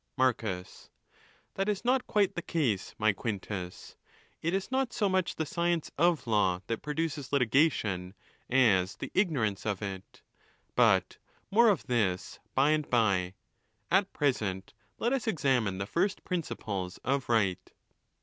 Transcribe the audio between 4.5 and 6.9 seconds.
is not .so much the science of law that.